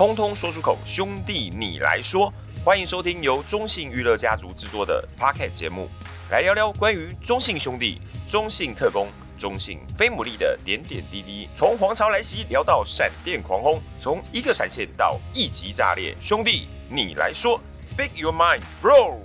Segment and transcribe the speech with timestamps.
[0.00, 2.32] 通通说出口，兄弟你来说。
[2.64, 5.90] 欢迎收听由中信娱乐家族制作的 Pocket 节目，
[6.30, 11.50] 来聊聊关于中信兄弟、中信特工、中信飞牡蛎的点点滴滴。
[11.54, 19.18] 从皇朝来袭聊到闪电狂轰，从一个闪现到一级炸裂，兄弟你来说，Speak your mind, bro。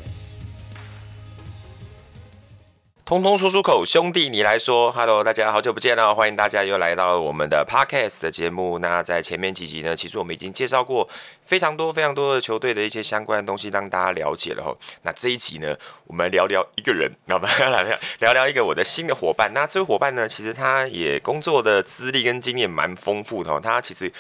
[3.06, 8.80] 通通说出口，兄弟你来说，Hello，大家好久不见了，欢迎大家又来到我们的 Podcast 的节目。
[8.80, 11.08] 那在前面几集呢，其实我们已经介绍过
[11.44, 14.76] 非常多非常多的球队的一些相关的东西，让大家了解了哈。
[15.04, 19.54] 那这一集呢，我们聊聊一个人，那我们来聊聊聊一个我的新的伙伴。
[19.54, 24.12] 那这位伙伴呢，其实他也工作的资历跟经验蛮丰富的，他其实。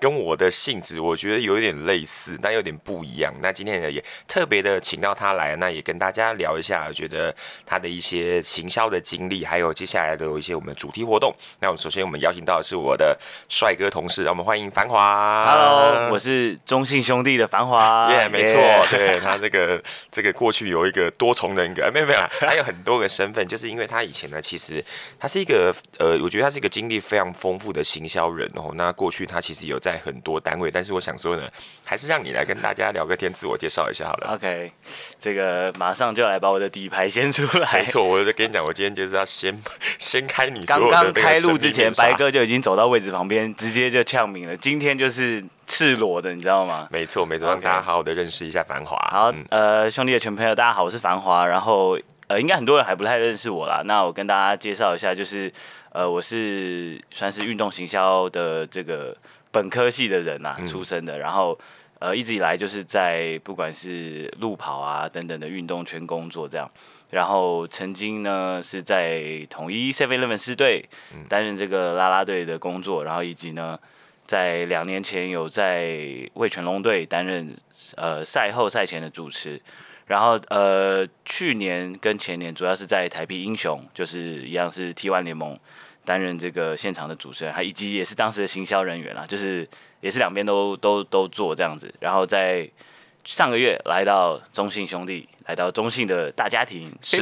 [0.00, 3.32] 跟我的性质，我觉得有点类似，但有点不一样。
[3.40, 7.34] 那今天呢，也特别的请到他来，那也跟大家聊一下，我觉得
[7.64, 11.34] 他的一些行销的经历，还有接下来的有一些我们的主题活动。
[11.60, 13.16] 那我们首先我们邀请到的是我的
[13.48, 15.46] 帅哥同事，让我们欢迎繁华。
[15.46, 18.10] Hello，我是中信兄弟的繁华。
[18.12, 24.84] 耶、yeah，没错，对他这个这个过去有一个多重人格，没有没有，他有很多个身份，就是因为他以前呢，其实
[25.18, 28.72] 他是一个呃，我觉得他是一个经历非常丰富的行销人哦。
[28.74, 29.80] 那过去他其实有。
[29.84, 31.46] 在很多单位，但是我想说呢，
[31.84, 34.32] 还是让你来跟大家聊个天，自我介绍一下好了。
[34.32, 34.72] OK，
[35.18, 37.70] 这个马上就来把我的底牌先出来。
[37.74, 39.54] 没错，我就跟你讲，我今天就是要先
[39.98, 40.64] 先开你。
[40.64, 44.56] 刚刚开录之前，白哥就已经走到位置旁边，直接就呛名了。
[44.56, 46.88] 今天就是赤裸的，你知道吗？
[46.90, 48.96] 没错，没错，让大家好好的认识一下繁华。
[49.10, 51.46] 好，嗯、呃，兄弟的全朋友，大家好，我是繁华。
[51.46, 53.82] 然后呃，应该很多人还不太认识我啦。
[53.84, 55.52] 那我跟大家介绍一下，就是
[55.92, 59.14] 呃，我是算是运动行销的这个。
[59.54, 61.56] 本科系的人呐、啊，出身的，然后
[62.00, 66.68] 呃，一直以来就是在不管是路跑啊等等的运动圈工作这样，
[67.10, 70.84] 然后曾经呢是在统一 Seven Eleven 师队
[71.28, 73.78] 担任这个啦啦队的工作，然后以及呢
[74.26, 77.54] 在两年前有在味全龙队担任
[77.96, 79.60] 呃赛后赛前的主持，
[80.06, 85.56] 然后呃去年跟前年主要是在台啤英雄，就是一样是 T1 联盟。
[86.04, 89.68] 担任这个现场的主持人，还以及也是当时的行销人员啦，就是
[90.00, 91.92] 也是两边都都都做这样子。
[92.00, 92.68] 然后在
[93.24, 97.18] 上个月来到中信兄弟，来到中信的大家庭，是，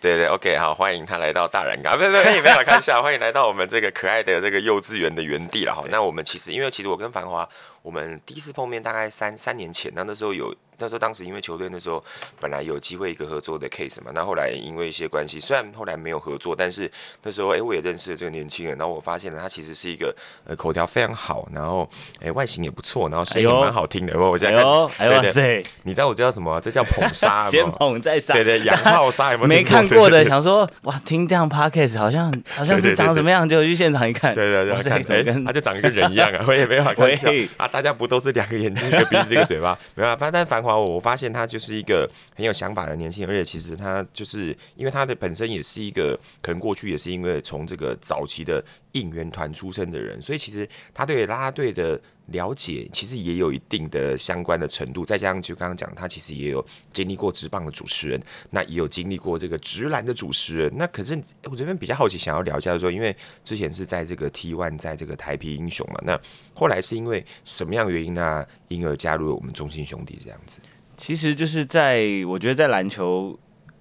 [0.00, 5.82] 对对，OK，好，欢迎他来到大染缸， 不不不，没有开玩笑， 欢迎来到我们这个可爱的这个幼稚园的园地了哈。
[5.90, 7.46] 那我们其实因为其实我跟繁华，
[7.82, 10.54] 我们第一次碰面大概三三年前，那那时候有。
[10.80, 12.00] 那时候当时因为球队那时候
[12.38, 16.88] 本来有机会一个合作的 case 嘛，那后来因为一些关系，虽然后来没有合作，但是
[17.24, 20.14] 那时候哎、欸、我也认识了这个年轻人，然后我发现了他其实是一个
[20.44, 21.82] 呃口条非常好，然后
[22.20, 24.14] 哎、欸、外形也不错，然后声音也蛮好听的。
[24.14, 26.60] 哎、我现在开始，对对对，你知道我这叫什么？
[26.60, 28.34] 这叫捧杀， 先捧再杀。
[28.34, 29.48] 对对， 养号杀有没有？
[29.48, 39.76] 没看过的想说哇，听这样 podcast 好像好像是长什么样，就去现场一看，对对对，看他就长一个人一样啊， 我也没法看笑啊，大家不都是两个眼睛一个鼻子一个嘴巴？
[39.96, 41.48] 没有啊，但但繁华我我发现他。
[41.48, 55.04] 就是一个很有想法的年轻人，而且其实他就是因为他的本身也是一个可能过去也是因为从这个早期的应援团出身的人，所以其实他对啦啦队的了解其实也有一定的相关的程度。
[55.04, 60.72] 再加上就刚刚讲，他其实也有经历过职棒的主持人，那也有经历过这个职篮的主持人。
[60.76, 66.20] 那可是我这边比较好奇，想要聊一下说，因为之前是在这个 T One，在这个台啤英雄嘛，那
[66.54, 68.46] 后来是因为什么样原因呢？
[68.68, 70.58] 因而加入了我们中信兄弟这样子。
[70.96, 73.38] 其实就是在，我觉得在篮球，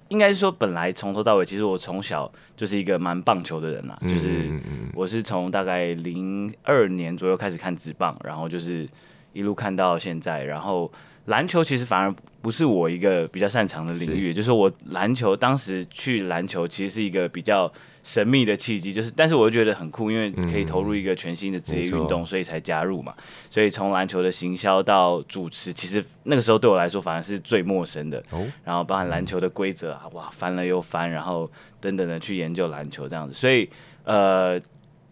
[0.09, 3.97] 应该是说本来从头到尾，其实我从小就是一个蛮棒球的人啦。
[4.03, 4.51] 就是
[4.93, 8.87] 我是从大概零二年左右开始看职棒，然后就是
[9.33, 10.43] 一路看到现在。
[10.43, 10.91] 然后
[11.27, 17.71] 篮球其实反而不是我一个比较擅长的领域，就是我篮球当时去篮球其实是一个比较。
[18.03, 23.13] 神秘的契机就是，但是我又觉得很酷，因为可以投入一个全新的职业运动，所以才加入嘛。
[23.49, 28.23] 所以从篮球的行销到主持，其实那个时候对我来说反而是最陌生的。
[28.63, 31.51] 然后包含篮球的规则啊，哇，翻了又翻，然后
[31.81, 33.33] 等等的去研究篮球这样子。
[33.33, 33.69] 所以
[34.05, 34.57] 呃，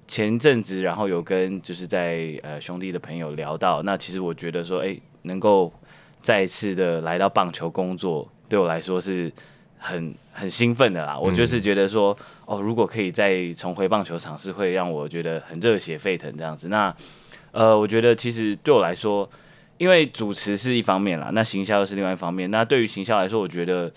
[0.08, 5.74] 前阵子然后有跟就是在呃兄弟的朋友聊到，那其实我觉得说，哎，能够
[6.26, 9.32] 再次的来到棒球工作，对我来说是。
[9.78, 12.18] 很很兴奋的啦，我就是觉得说，
[12.48, 16.70] 哦，如果可以再重回棒球场，是会让我觉得很热血沸腾这样子。
[16.70, 16.96] 那，
[17.52, 19.30] 呃，我觉得其实对我来说，
[19.78, 22.50] 因为主持是一方面啦，那行销又是另外一方面。
[22.50, 23.92] 那对于行销来说，我觉得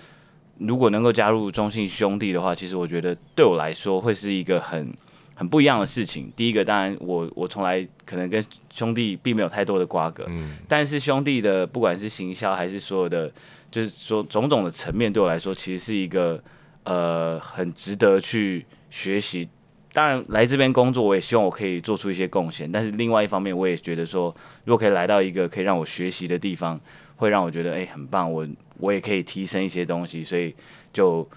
[0.58, 4.92] 如果能够加入中信兄弟的话，其实我觉得对我来说会是一个很
[5.38, 6.30] 很不一样的事情。
[6.34, 13.32] 第一个，当然我我从来可能跟兄弟并没有太多的瓜葛，嗯，但是兄弟的不管是行销还是所有的。
[13.70, 16.42] 就是说，种种的层面对我来说，其实是一个
[16.84, 19.46] 呃很值得去学习
[19.92, 22.72] 当然来这边工作，我也希望我可以做出一些贡献。
[22.72, 26.80] 但是另外一方面，我也觉得说，如果可以来到一个可以让我学习的地方，
[27.16, 28.48] 会让我觉得哎、欸、很棒，我
[28.78, 30.54] 我也可以提升一些东西，所以
[30.90, 31.28] 就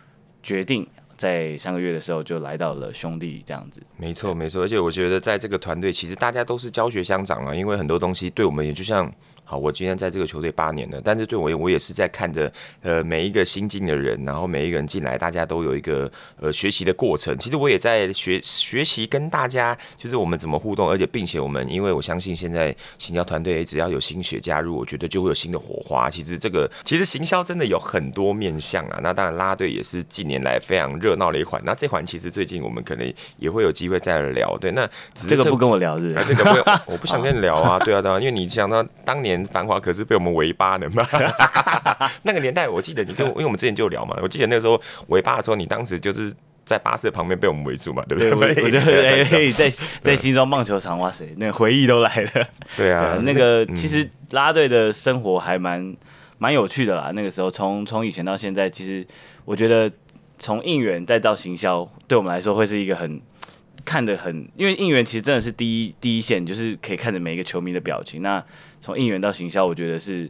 [0.42, 0.88] 决定。
[1.22, 9.14] 在上个月的时候就来到了兄弟这样子，没错没错，而且我觉得在这个团队，其实大家都是教学相长啊，因为很多东西对我们也就像。
[9.44, 12.50] 好，我今天在这个球队八年了，但是对我我也是在看着
[12.82, 16.10] 呃每一个新进的人，然后每一个人进来，大家都有一个
[16.40, 17.38] 呃学习的过程。
[17.38, 26.10] 其实我也在学学习跟大家，就是我们怎么互动，而且并且我们，因为我相信现在行销团队只要有新血加入，我觉得就会有新的火花。
[26.10, 29.02] 其实这个其实行销真的有很多面向啊。
[29.04, 31.62] 那当然啦啦队也是近年来非常热闹的一环。
[31.66, 34.58] 那这环其实最近我们可能也会有机会再聊。
[34.58, 36.16] 对，那只是这个不跟我聊是不是？
[36.18, 37.78] 啊，这个不用， 我不想跟你聊啊。
[37.80, 39.42] 对啊，对啊，因为你想到当年。
[39.52, 41.06] 繁华可是被我们围八的嘛？
[42.24, 44.16] 那个年代，我记得你跟我，因为我们之前就聊嘛。
[44.22, 46.32] 我记得那个时候围巴的时候，你当时就是
[46.64, 48.54] 在巴士旁边被我们围住嘛，对不对？
[48.54, 49.70] 对 我觉得可以在
[50.00, 52.48] 在新庄棒球场，哇塞，那个回忆都来了。
[52.78, 55.94] 对啊，对那个其实啦啦队的生活还蛮
[56.38, 57.12] 蛮有趣的啦。
[57.14, 59.06] 那个时候，从从以前到现在，其实
[59.44, 59.92] 我觉得
[60.42, 63.22] 从应援再到行销，对我们来说会是一个很。
[63.84, 68.22] 看得很，因为应援其实真的是第一第一线，就是可以看着每一个球迷的表情。
[68.22, 68.42] 那
[68.80, 70.30] 从应援到行销，我觉得是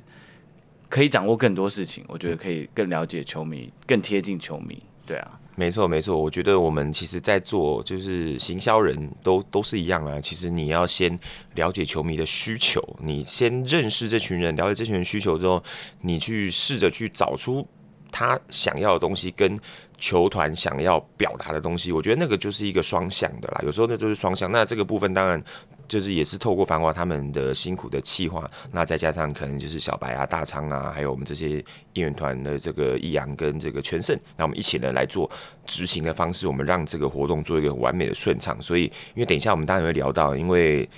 [0.87, 2.01] 可以掌握更多事情。
[2.07, 4.81] 我觉得可以更了解球迷，更贴近球迷。
[5.05, 6.17] 对啊，没错没错。
[6.17, 10.17] 我觉得我们其实，在做就是行销人都都是一样啊。
[10.21, 11.19] 其实你要先
[11.55, 15.61] 了解球迷的需求，你先认识这群人，了解这群人需求之后，
[15.99, 17.67] 你去试着去找出
[18.11, 19.59] 他想要的东西跟。
[20.01, 23.61] 球团想要表达的东西，我觉得那个就是一个双向的啦。
[23.63, 24.51] 有时候那就是双向。
[24.51, 25.39] 那这个部分当然
[25.87, 31.63] 就是也是透过繁华他们的辛苦的企划，那再加上可能就是小白啊、大仓啊，还有我们这些
[31.93, 35.29] 应援团的这个易阳跟这个全胜，那我们一起呢来做
[35.67, 38.59] 执行的方式，我们让这个活动做一个完美的顺畅。
[38.59, 40.89] 所以，因为等一下我们当然会聊到，因为。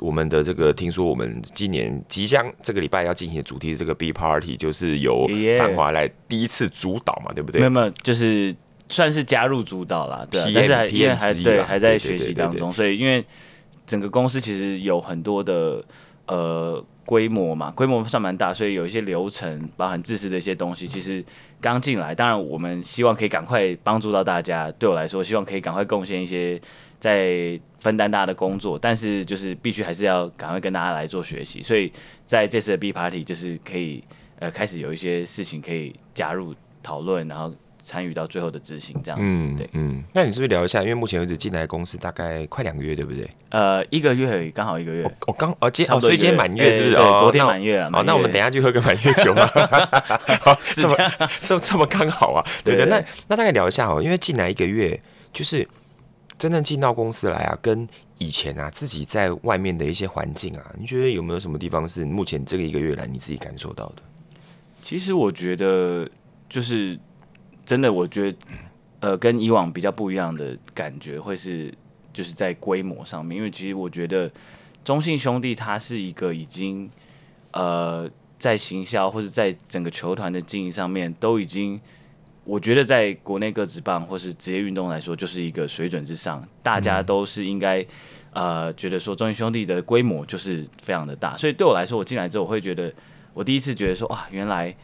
[0.00, 7.60] 我们的这个听说，我们今年即将这个礼拜要进行的主题，这个 B Party 就是由繁华来第一次主导嘛，对不对？
[7.60, 8.54] 没有没有，就是
[8.88, 13.24] 算是加入主导啦，对，但是还因为还对还在学习当中，所以因为
[13.86, 15.84] 整个公司其实有很多的
[16.26, 21.24] 呃规模嘛，规模算蛮大，所以有一些流程，包含知识的一些东西，其实
[21.60, 24.70] 刚进来，当然我们希望可以赶快帮助到大家。
[24.78, 26.60] 对我来说，希望可以赶快贡献一些。
[27.00, 31.90] 在分担大家的工作，但是就是必须还是要赶快跟大家来做学习，所以
[32.26, 34.04] 在这次的 B Party 就是可以
[34.38, 37.50] 呃开始有一些事情可以加入讨论，然后
[37.90, 39.34] 参与到最后的执行这样子。
[39.36, 40.80] 嗯，对，嗯，那你是不是聊一下？
[40.80, 43.28] 因为目前为止进来公司大概快两个月，对不对？
[43.48, 45.02] 呃，一个月，刚好一个月。
[45.26, 46.94] 我刚哦，今哦，所以今天满月是不是？
[46.94, 47.90] 对，昨天满月了。
[47.90, 49.44] 好，那我们等下去喝个满月酒嘛。
[50.40, 50.96] 好，这么
[51.42, 52.46] 这这么刚好啊？
[52.62, 52.86] 对的。
[52.86, 55.00] 那那大概聊一下哦，因为进来一个月
[55.32, 55.66] 就是。
[56.38, 57.86] 真正进到公司来啊，跟
[58.16, 63.96] 以前啊自己在外面的一些环境啊，你觉得有没有什么地方是目前这个一个月来你自己感受到的？
[64.80, 66.08] 其实我觉得
[66.48, 66.98] 就是
[67.64, 68.38] 真的，我觉得
[69.00, 71.72] 呃跟以往比较不一样的感觉会是
[72.12, 74.30] 就是在规模上面，因为其实我觉得
[74.84, 76.90] 中信兄弟它是一个已经
[77.52, 81.80] 呃在行销或者在整个球团的经营上面都已经。
[82.42, 87.84] 我觉得在国内各职棒或是职业运动来说，就是一个水准之上，大家都是应该
[88.32, 92.92] 呃觉得说中信兄弟的规模就是非常的大，所以对我来说，我进来之后我会觉得，
[93.34, 94.74] 我第一次觉得说哇，原来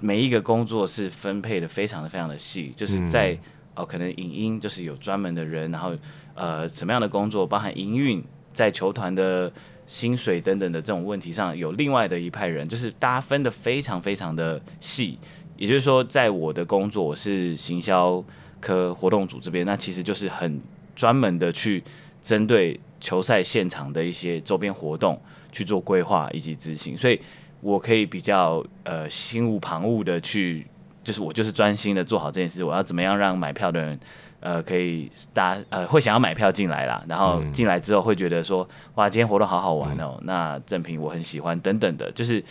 [0.00, 3.36] 每一个工作是分配的非常的非常的细，就是在
[3.74, 5.96] 哦可能影音就是有专门的人，然后
[6.34, 8.22] 呃什么样的工作，包含营运，
[8.52, 9.52] 在球团的
[9.86, 15.18] 薪水等等的这种问题上，有另外的一派人，就是大家分的非常非常的细。
[15.56, 18.22] 也就是说，在我的工作，我是行销
[18.60, 20.60] 科活动组这边，那其实就是很
[20.94, 21.82] 专门的去
[22.22, 25.18] 针对球赛现场的一些周边活动
[25.50, 27.18] 去做规划以及执行，所以
[27.60, 30.66] 我可以比较呃心无旁骛的去，
[31.02, 32.62] 就是我就是专心的做好这件事。
[32.62, 33.98] 我要怎么样让买票的人
[34.40, 42.42] 呃可以大家呃会想要买票进来啦，然后进来之后会觉得说哇，今天活动好好玩哦，那赠品我很喜欢等等的，就是。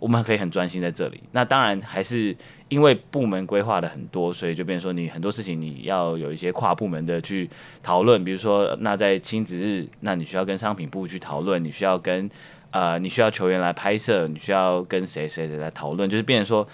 [0.00, 1.22] 我们可以很专心在这里。
[1.32, 2.36] 那当然还是
[2.68, 7.48] 因为部门规划的很多，所以就变成说你很多事情你要有一些跨部门的去
[7.82, 8.22] 讨论。
[8.22, 12.28] 比如说，那在亲子日，那你需要跟商品部去讨论，你需要跟
[12.74, 16.66] 呃，你需要球员来拍摄，你需要跟谁谁谁来讨论，就是变成说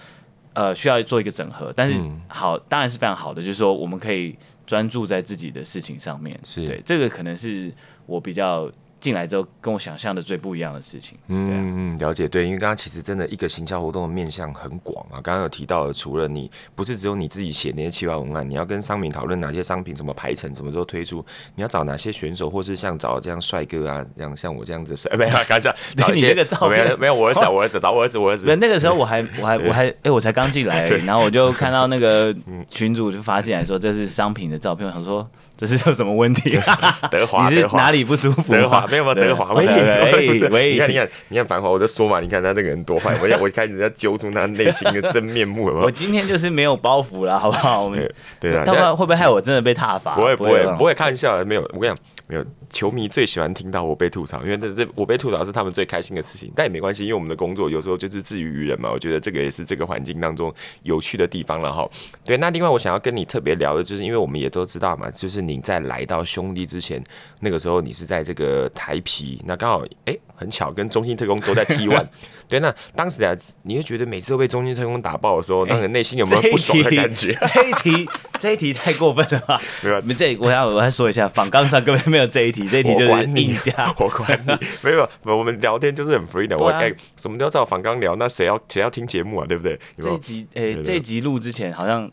[0.55, 1.71] 呃，需要做一个整合。
[1.77, 4.35] 但是好，当然是非常好的，就是说我们可以
[4.67, 6.35] 专注在自己的事情上面。
[6.43, 7.71] 是对，这个可能是
[8.07, 11.19] 我比较进来之后跟我想象的最不一样的事情。
[11.29, 12.29] 嗯嗯，了解。
[12.29, 15.17] 对，因为刚刚其实真的一个行销活动的面向很广啊。
[15.23, 28.55] 刚刚有提到的，除了你不是只有你自己写那些企划文案，你要跟商品讨论哪些商品怎么排程，什么时候推出，你要找哪些选手，或是像找这样帅哥啊，像像我这样子帅， 没有，刚才找一些你那个照片没有，没有，我儿子，我儿子找我儿子，我儿子。
[28.57, 32.35] 那个时候我还我还我还哎、欸，我才刚进来， 然后我就看到那个
[32.69, 35.29] 群主就发进来说这是商品的照片，我想说。
[35.61, 36.59] 这是有什么问题？
[37.11, 38.51] 德华，你是哪里不舒服？
[38.51, 39.13] 德华没有吗？
[39.15, 40.73] 德华，喂喂 喂！
[40.73, 45.83] 你看，你看，你看繁华，我就说嘛，你看他这个人多坏，我 我一开始要揪出他内心的真面目了。
[45.83, 47.85] 我今天就是没有包袱了，好不好？
[47.85, 50.15] 我们对啊，他们会不会害我真的被踏伐？
[50.15, 51.61] 不会，不会，不会，开玩笑，没有。
[51.75, 52.45] 我跟你讲，没有。
[52.71, 56.53] 球迷最喜欢听到我被吐槽，因为这这我被吐槽是他们最开心的事情。
[56.55, 58.89] 但也没关系，因为我们的工作有时候就是自娱于人嘛。
[58.93, 61.85] 我觉得这个也是这个环境当中有趣的地方了哈。
[62.25, 67.03] 对，那另外我想要跟你特别聊的，就是因为我们也都知道嘛，就是你在来到兄弟之前，
[67.41, 72.07] 那个时候你是在这个台皮，那刚好哎、欸，很巧跟中心特工都在 T1。
[72.49, 77.33] 对，那当时啊，你会觉得每次都被中心特工打爆的时候，那个内心有没有不爽的感觉？
[77.55, 79.61] 这一题，这一题太过分了吧？
[79.83, 83.95] 没有，这我要我要说一下，访纲上根本没有这一题，这一题就是你家。
[83.99, 86.59] 我管你，没有，我们聊天就是很 free 的。
[86.59, 89.47] 我哎，什么都要照访纲聊，那谁要谁要听节目啊？
[89.47, 89.79] 对不对？
[89.99, 92.11] 这一集哎，这一集录之前好像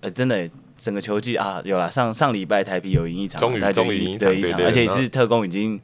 [0.00, 0.48] 呃，真的。
[0.78, 5.78] 整个球季啊，有了上上礼拜台啤有赢一场，终于终于赢一场，对对对，而且是特工已经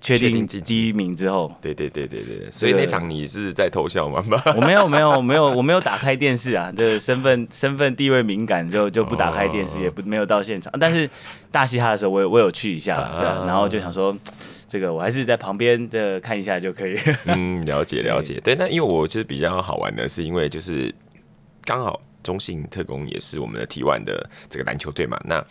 [0.00, 4.22] 确定第一名之后，对对对对对，所以那场你是在偷笑吗？
[4.54, 11.10] 我没有没有没有我没有打开电视啊，这个身份身份地位敏感就就不打开电视，也不没有到现场，但是
[11.50, 14.16] 大嘻哈的时候我有我有去一下，对，然后就想说
[14.68, 16.96] 这个我还是在旁边的看一下就可以。
[17.24, 20.94] 嗯，了解了解，对，那因为我就是比较好玩的是因为就是
[21.64, 22.00] 刚好。
[22.26, 25.16] 中信特工也是我们的 T1 的这个篮球队嘛？
[25.24, 25.44] 那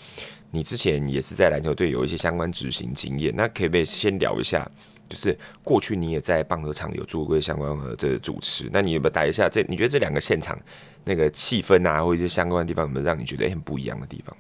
[0.52, 4.70] 你之前也是在篮球队有一些相关执行经验，那可不可以先聊一下？
[5.08, 9.64] 就是过去你也在棒球场有做过相关的这主持，那你有没有带一下这？
[9.70, 10.58] 你觉得这两个现场
[11.04, 14.36] 那个气氛啊，或者是相关的地方，有没有让你觉得很不一样的地方？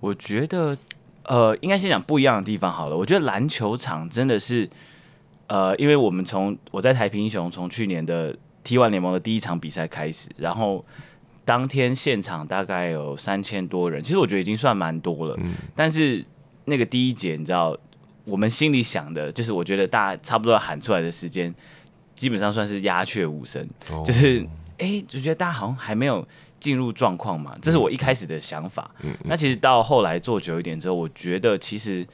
[0.00, 0.76] 我觉得，
[1.24, 2.96] 呃，应该先讲不一样的地方好了。
[2.96, 4.68] 我觉得篮球场真的是，
[5.46, 10.84] 呃，因为我们从我在台平英雄从去年的 T1 联盟的第一场比赛开始，然后。
[11.44, 15.34] 当天现场大概有三千多人，其实我觉得已经算蛮多了。
[15.42, 15.54] 嗯。
[15.74, 16.24] 但是
[16.64, 17.76] 那个第一节，你知道，
[18.24, 21.52] 我们心里想的，就是我觉得大家差不多要喊出来的时间，
[22.14, 23.68] 基本上算是鸦雀无声。
[23.90, 24.02] 哦。
[24.06, 24.40] 就是，
[24.78, 26.26] 哎、欸，就觉得大家好像还没有
[26.60, 27.58] 进入状况嘛。
[27.60, 28.88] 这是我一开始的想法。
[29.02, 29.12] 嗯。
[29.24, 32.06] 那其实到后来做久一点之后，我觉得其实，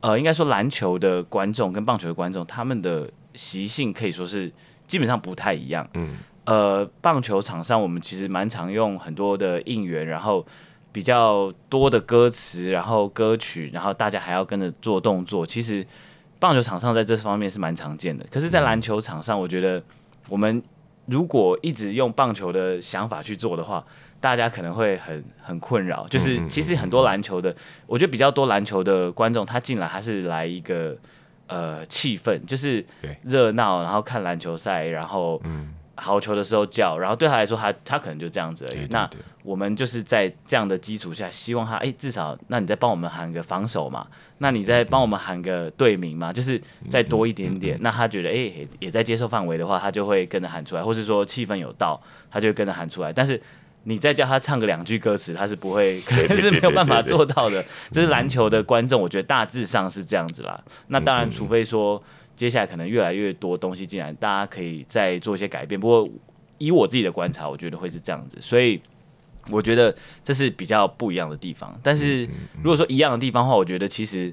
[0.00, 4.52] 呃，应该说篮球的观众跟棒球的观众，他们的习性可以说是
[4.88, 5.88] 基本上不太一样。
[5.94, 6.16] 嗯。
[6.48, 10.46] 呃，棒球场上我们其实蛮常用很多的应援，然后
[10.90, 15.44] 比较多的歌词，然后歌曲，然后大家还要跟着做动作。
[15.44, 15.86] 其实
[16.38, 18.24] 棒球场上在这方面是蛮常见的。
[18.30, 19.82] 可是，在篮球场上，我觉得
[20.30, 20.62] 我们
[21.04, 23.84] 如果一直用棒球的想法去做的话，
[24.18, 26.08] 大家可能会很很困扰。
[26.08, 27.54] 就是其实很多篮球的，
[27.86, 30.96] 我觉得比较多篮球的观众，他进来他是来一个
[31.46, 32.82] 呃气氛，就是
[33.22, 35.74] 热闹，然后看篮球赛，然后嗯。
[36.00, 38.76] 好球的时候叫，然后对他来说他，他他可能就这样子而已。
[38.76, 39.10] 对对对，那
[39.42, 44.06] 我们就是在这样的基础下，希望他哎、欸，至少那你再帮我们喊个防守嘛，
[44.38, 47.76] 那你再帮我们喊个队名嘛，就是再多一点点。
[47.76, 52.00] 嗯嗯嗯嗯，那他觉得哎、欸，也也在接受范围的话，他就会跟着喊出来，或是说气氛有到，
[52.30, 53.12] 他就会跟着喊出来。
[53.12, 53.40] 但是
[53.84, 57.64] 你再叫他唱个两句歌词，他是不会，可能是没有办法做到的。
[57.90, 60.62] 这是篮球的观众，我觉得大致上是这样子啦。
[60.88, 62.02] 那当然，除非说。
[62.38, 65.78] 接下来可能越来越多东西进来，大家可以再做一些改变。
[65.78, 66.08] 不过
[66.58, 68.80] 以我自己的观察，我觉得会是这样子，所以
[69.50, 69.92] 我觉得
[70.22, 71.76] 这是比较不一样的地方。
[71.82, 72.24] 但是
[72.62, 74.32] 如果说一样的地方的话，我觉得其实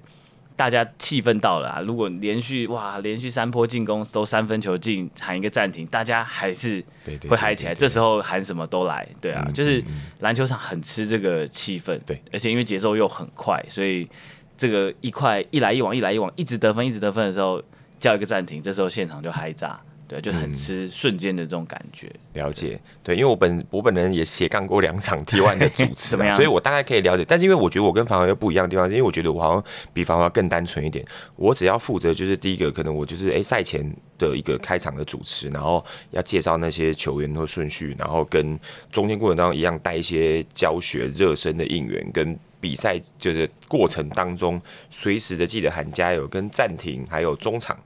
[0.55, 1.81] 大家气氛到了啊。
[1.81, 6.83] 如果连续哇，连续三波进攻都三分球进，喊一个暂停，大家还是
[7.27, 7.73] 会嗨起来。
[7.73, 9.83] 这时候喊什么都来，对啊，就是
[10.19, 14.07] 篮球场很吃这个气氛，对，而且因为节奏又很快，所以
[14.55, 17.59] 这个一块一来一往，一来一往，一直得分，一直得分的时候。
[17.99, 22.07] 叫一个暂停，这时候现场就嗨炸，对，就很吃瞬间的这种感觉。
[22.33, 27.25] 嗯、了解，对，因为我本我本人也斜杠过两场 T one 的主持，所以我大概可以了解。
[27.27, 31.03] 但是因为我觉得我跟繁华又不一样的地方，因为我觉得我好像比繁华更单纯一点。
[31.35, 33.83] 我只要负责就是第一个，可能我就是哎赛前
[34.19, 38.59] 的一个开场的主持，然后要介绍那些球员和顺序，然后跟
[38.91, 42.37] 中间过程当中一样带一些教学热身的应援跟。
[42.59, 47.77] 比赛就是过程当中，随时的记得喊加油、跟暂停，还有中场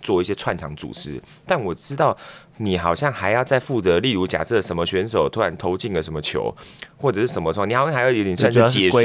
[0.00, 2.16] 做一些串场主持，但我知道
[2.56, 6.52] 你好像还要再负责，例如假设什么选手突然投进了什么球，
[6.96, 9.00] 或者是什么状况，你好像还要有点算是解说，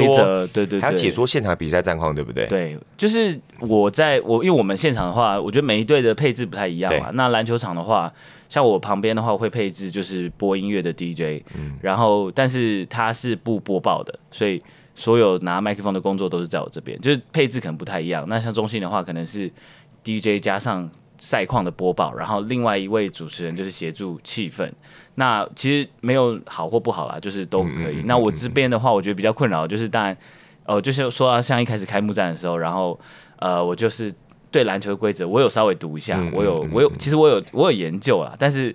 [0.48, 2.46] 对对对，还要解说现场比赛战况，对不对？
[2.46, 7.10] 对，就是我在我因为我们现场的话，我觉得每一队的配置不太一样嘛。
[7.14, 8.12] 那篮球场的话，
[8.48, 14.60] 像我旁边的话，我会配置就是播音乐的 DJ，嗯，然后但是他是不播报的，所以。
[14.98, 18.24] 所有拿麦克风的工作都是在我这边，就是配置可能不太一样。
[18.28, 19.48] 那像中信的话，可能是
[20.02, 24.68] DJ 加上赛况的播报，然后另外一位主持人就是协助气氛。
[25.14, 27.72] 那其实没有好或不好啦，就是都可以。
[27.72, 30.16] 嗯嗯嗯嗯，那我这边的话，我觉得比较困扰就是，当然，
[30.64, 32.98] 哦，就是说到像一开始开幕战的时候，然后
[33.38, 34.12] 呃，我就是
[34.50, 38.74] 对篮球的规则，我有稍微读一下，我有我有，其实我有我有研究啦，但是。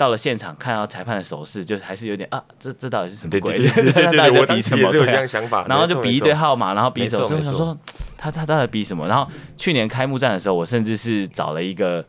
[0.00, 3.52] 到了现场看到裁判的手势，就还是有点啊，这这到底是什么鬼？
[3.52, 5.66] 对对对对 对，我当时也是有这样想法。
[5.68, 7.76] 然后就比一堆号码，然后比手势，我想说
[8.16, 9.06] 他他到底比什么？
[9.06, 12.02] 然后去年开幕战的时候，我甚至是找了一个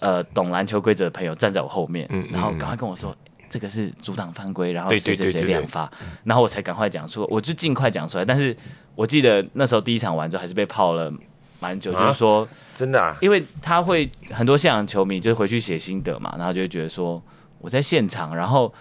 [0.00, 3.16] 呃懂篮球规则的朋友站在我后面，然后赶快跟我说
[3.48, 5.90] 这个是阻挡犯规，然后谁谁谁两发，
[6.24, 8.24] 然后我才赶快讲出，我就尽快讲出来。
[8.26, 8.54] 但是
[8.94, 11.10] 我记得那时候第一场完之后还是被泡了
[11.60, 17.22] 蛮久，就是说真的啊，因为他会很多现场球迷就回去写心得嘛，然后就会觉得说。
[17.62, 18.72] 我在现场，然后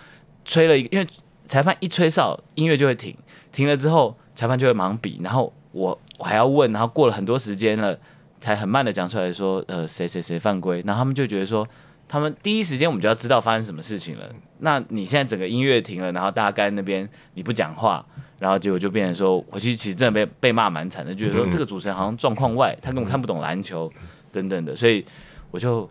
[0.45, 1.05] 吹了一个，因为
[1.45, 3.13] 裁判一吹哨，音乐就会停，
[3.51, 7.99] 停了之后，裁判就会忙比，然后我我还要问，然后过了很多时间了，
[8.39, 11.67] 才很慢的讲出来说，呃，谁谁谁犯规，然后他们就觉得说，
[12.09, 14.29] 他们第一时间我们就要知道发生什么事情了。
[14.57, 18.05] 那你现在整个音乐停了，然后大家在那边你不讲话，
[18.39, 23.89] 然后结果就变成说，回去其实真的被被骂蛮惨的，就是说这个主持人好像状况外，他根本看不懂篮球
[24.31, 25.05] 等等的，所以
[25.51, 25.89] 我就。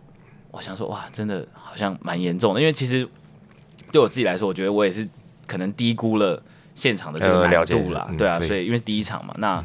[0.51, 3.07] 我想说，哇，真的好像蛮严重的，因为其实
[3.91, 5.07] 对我自己来说，我觉得我也是
[5.45, 6.41] 可能低估了
[6.73, 8.09] 现场的这个难度啦。
[8.17, 9.63] 对啊，所以因为第一场嘛，那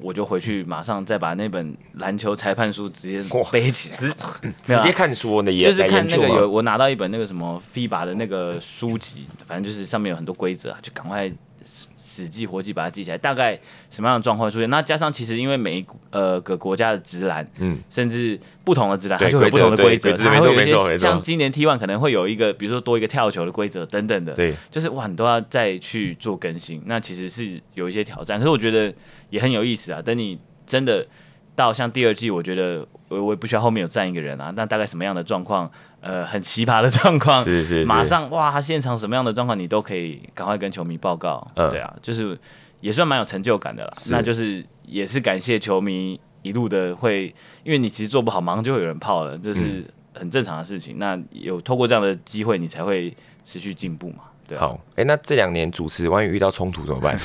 [0.00, 4.12] 我就回去马上再把那本篮球裁判书直接背起来，直
[4.62, 11.30] 直接看书呢，就是看那个有我拿到一本那个什么 FIBA 的那个书籍，反正就是上面有很多规则，就赶快。
[11.66, 13.58] 死记活记把它记起来，大概
[13.90, 14.70] 什么样的状况出现？
[14.70, 28.94] 那加上其实因为每一呃个国家的直篮，嗯，甚至不同的直篮还是有不同的规则，还会有一些像今年 T one 可能会有一个，比如说多一个跳球的规则等等的，对，就是哇，你都要再去做更新，那其实是有一些挑战，可是我觉得
[29.30, 30.00] 也很有意思啊。
[30.00, 31.06] 等你真的
[31.54, 35.70] 到像第二季，我觉得我我也不需要后面有站一个人啊，那大概什么样的状况？
[36.00, 42.38] 呃，很奇葩的状况，是是是，马上哇，现场什么样的状况你都可以赶快跟球迷报告，嗯、对啊，就是
[42.80, 43.92] 也算蛮有成就感的啦。
[44.10, 50.96] 那就是也是感谢球迷一路的会，因为你其实做不好，马上就会有人泡了，这是很正常的事情。
[50.96, 54.24] 嗯、那有透过这样的机会，你才会持续进步嘛。
[54.48, 57.18] 对啊、好，哎、欸，那这两年主持，万一遇到冲突怎么办？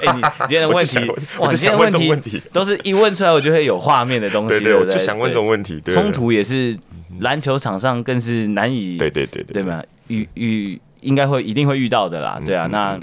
[0.00, 0.98] 哎、欸，你今天的问题，
[1.40, 4.48] 我今天问这种问题，都是一问出来，我就会有画面的东西。
[4.50, 5.80] 对，对对，我就想问这种问题。
[5.86, 6.76] 冲突也是
[7.20, 9.82] 篮球场上更是难以，对对对对，对吗？
[10.08, 12.38] 遇遇应该会一定会遇到的啦。
[12.44, 13.00] 对啊，那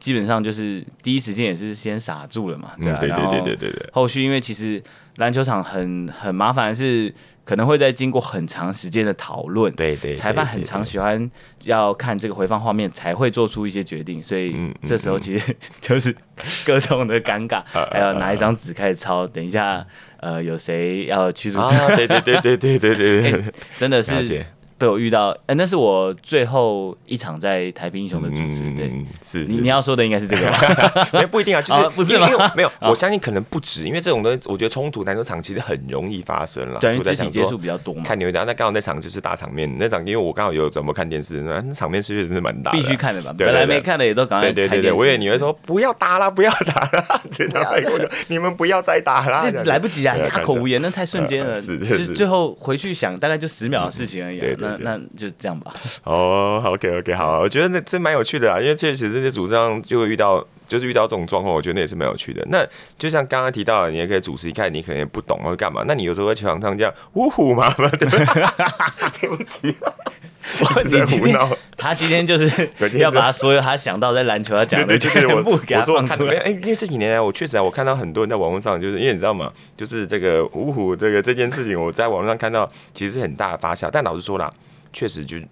[0.00, 2.72] 基本上就是第一时间也是先傻住了嘛。
[2.80, 3.90] 对啊，对对对对对对。
[3.92, 4.82] 后续因为其实
[5.16, 7.14] 篮球场很很麻烦是。
[7.48, 11.30] 可能会在经过很长时间的讨论，对对，裁判很常喜欢
[11.64, 16.14] 要看这个回放画面才会做出一些决定，所以这时候其实 就是
[16.66, 19.82] 各种的尴尬， 还要拿一张纸开始抄，等一下
[20.20, 22.94] 呃有谁要驱逐出， 对对对对对对
[23.32, 23.44] 对，
[23.78, 24.44] 真的是。
[24.78, 31.08] 被我遇到，哎，那是我最后一场在台平英雄的主持，对，是你你要说的应该是这个吧？
[31.12, 36.78] 没不一定啊，就是不是没有没有， 我相信可能不止，因为这种东西，我觉得冲突篮球场其实很容易发生了。
[36.78, 38.04] 对，肢体接触比较多嘛。
[38.04, 42.70] 看你会讲，那刚好那场就是大场面，那场因为我刚好有怎么看电视，那场面是不是真的蛮大？
[42.70, 43.34] 必须看的吧？
[43.36, 44.52] 本来没看的也都赶快。
[44.52, 51.60] 对对对对，我以为你会说不要打了，不要打了， 真的，你们不要再打了，这来不及啊，哑口无言，那太瞬间了。
[51.60, 54.38] 是是是，最后回去想，大概就十秒的事情而已。
[54.78, 55.58] 那那就这样。
[55.58, 62.46] 吧，哦、oh,，OK OK，好，我觉得那这蛮有趣的啊，因为确实这些主张就会遇到，就是遇到这种状况，我觉得那也是蛮有趣的。
[62.50, 62.64] 那
[62.96, 68.26] 就像刚刚提到的，你也可以主持一看，你可能也不懂或者干嘛，那你有时候在球场上这样呜呼嘛， 对不对？
[69.20, 69.74] 对不起，
[70.60, 71.38] 我今天
[71.76, 76.36] 他今天就是要把他所有他想到在篮球要讲的全部给他放出来。
[76.38, 79.52] 哎，因为这几年来，我确实啊，我看到很多人在网络上，就是因为你知道吗？
[79.76, 84.52] 就是这个五虎这个这件事情，我在网络上看到其实是很大的发酵，但老实说啦。
[84.90, 85.42] 确实，就是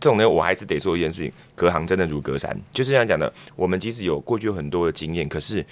[0.00, 2.54] 这种呢，我还是得说一件事情：隔行真的如隔山。
[2.72, 5.64] 就是这样讲的，我们即使有过去有很多的经验，可是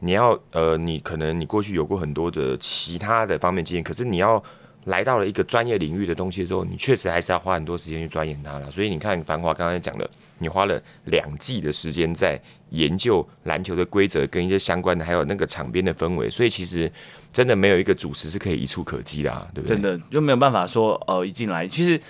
[0.00, 4.40] 你要呃，你可能你过去有过很多的其他的方面经验，可是你要
[4.84, 8.70] 来到了一个专业领域的东西的时候，你确实还是要花很多时间去钻研它了。
[8.70, 12.40] 所以你看，繁华刚才讲的，你花了两季的时间在
[12.70, 16.30] 研究篮球的规则跟一些相关的，还有那个场边的氛围。
[16.30, 16.90] 所以其实
[17.30, 19.76] 真的没有一个主持是可以一触可及的，啊，对不对？
[19.76, 22.00] 真的就没有办法说，呃，一进来，其实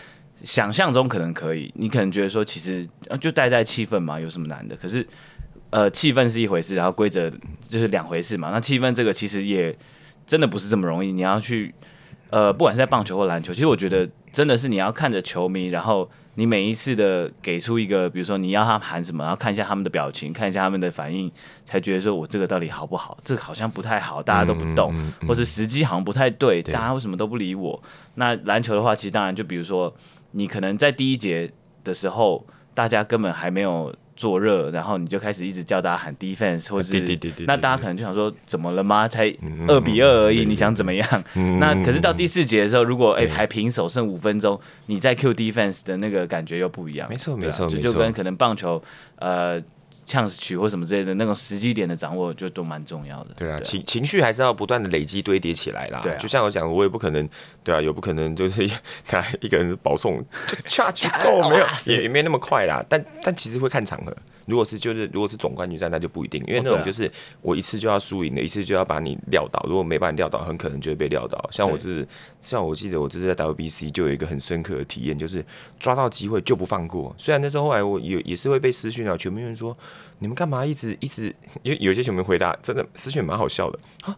[0.44, 2.88] 想象中可能可以，你可能觉得说，其实
[3.20, 4.76] 就带带气氛嘛，有什么难的？
[4.76, 5.04] 可是，
[5.70, 7.28] 呃，气氛是一回事，然后规则
[7.68, 8.50] 就是两回事嘛。
[8.52, 9.76] 那气氛这个其实也
[10.24, 11.74] 真的不是这么容易，你要去。
[12.30, 21.30] 呃，不管是在棒球或篮球，其实我觉得真的是你要看着球迷，然后你每一次的给出一个，比如说你要他喊什么，然后看一下他们的表情，看一下他们的反应，
[21.64, 23.18] 才觉得说我这个到底好不好？
[23.24, 27.82] 这个好像不太好，大家都不动，嗯嗯嗯、或是时机好像不太对，对，大家为什么都不理我？
[28.14, 29.92] 那篮球的话，其实当然就比如说
[30.30, 31.50] 你可能在第一节
[31.82, 33.94] 的时候，大家根本还没有。
[34.20, 37.00] 做热，然后你就开始一直叫大家喊 defense，或是
[37.46, 39.08] 那大家可能就想说怎么了吗？
[39.08, 39.34] 才
[39.66, 41.24] 二比二而已，你想怎么样？
[41.58, 47.08] 那可是到第四节的时候，如果哎还平手剩五分钟，你再 Q defense 的那个感觉又不一样。
[47.08, 48.82] 没错没错，就就跟可能棒球
[49.16, 49.58] 呃。
[50.10, 53.34] 呛死曲或什么之类的那种时机点的掌握，就都蛮重要的。
[53.36, 56.00] 对啊，情情绪还是要不断的累积堆叠起来啦。
[56.02, 57.28] 对，就像我讲，我也不可能，
[57.62, 58.68] 对啊，有不可能就是
[59.06, 60.18] 他一个人保送
[60.48, 62.84] 就恰恰 够没有，也也没那么快啦。
[62.88, 64.12] 但但其实会看场合。
[64.50, 67.10] 如果是就是如果是总冠军战，那就不一定，因为那种就是
[67.40, 69.64] 我一次就要输赢的，一次就要把你撂倒。
[69.68, 71.48] 如果没把你撂倒，很可能就会被撂倒。
[71.50, 72.06] 像我是
[72.40, 75.42] 像我记得我这次在 WBC 就有一个很深刻的体验，就是
[75.78, 77.14] 抓到机会就不放过。
[77.16, 79.74] 虽然那时候后来我也也是会被私讯啊，全部人说。
[80.22, 81.34] 你们干嘛一直一直？
[81.62, 84.14] 因为有些球迷回答真的私讯蛮好笑的啊！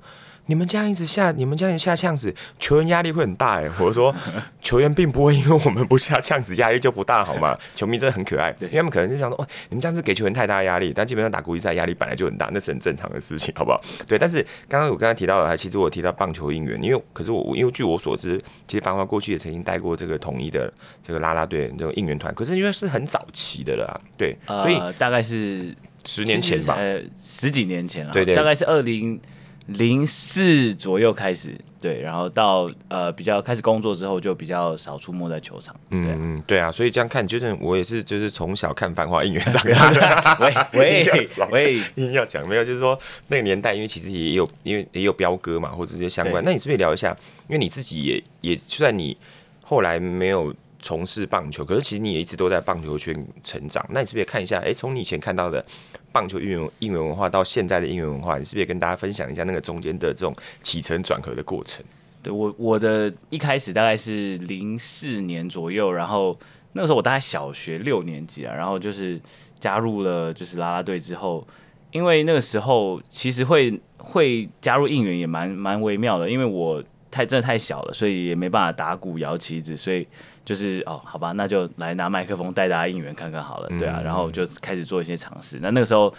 [0.46, 3.68] 你们这样一直下，你们这样一下呛子，球员压力会很大哎。
[3.70, 4.14] 或者说，
[4.60, 7.56] 球员并不会因为我们不下呛子，压力就不大好吗？
[7.74, 13.80] 球迷真的很可爱，对，因为他们可能是想说，哦，你们这样子给球员太大压力，但基本上打国际赛压力本来就很大，那是很正常的事情，好不好？
[14.06, 14.18] 对。
[14.18, 25.74] 但是刚刚我刚才提到的，其实我提到棒球应援，因为可是我因为据我所知，其实繁华过去也曾经带过这个统一的这个啦啦队这种应援团，可是因为是很早期的了，对，所以、呃、大概是。
[26.04, 29.20] 十年前吧，呃，十几年前了，对对，大概是二零
[29.66, 42.98] 零四左右开始，对，然后到呃比较开始工作之后，就比较少出没在球场，对啊嗯，对啊，所以这样看，就是我也是，就是从小看繁花应援长大的，喂喂 喂，硬要讲没有，就是说
[43.28, 47.16] 那个年代，因为其实也有，因为也有彪哥嘛，或者这些相关，那你是不是也聊一下？
[47.48, 49.16] 因为你自己也也就算你
[49.62, 50.54] 后来没有。
[50.84, 53.86] 从事棒球，可是其实你也一直都在棒球圈成长。
[53.90, 54.58] 那你是不是也看一下？
[54.58, 55.64] 哎，从你以前看到的
[56.12, 61.84] 棒球应援应援文化到现在的应援文化，你是不是也跟大家分享一下那个中间的这种起承转合的过程？
[62.22, 66.38] 对我，我的一开始大概是零四年左右，然后
[66.74, 69.20] 那个时候我大概小学六年级啊，然后就是
[69.58, 71.44] 加入了就是啦啦队之后，
[71.90, 80.04] 因为那个时候其实会会加入应援也蛮蛮微妙的，因为我太真的太小了，所以也没办法打鼓摇旗子，所以。
[80.44, 85.60] 就是哦，好吧，那就来拿麦克风带大家应援看看好了，对啊，然后就开始做一些尝试。
[85.62, 86.12] 那那个时候